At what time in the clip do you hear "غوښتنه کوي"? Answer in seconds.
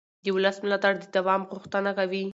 1.51-2.23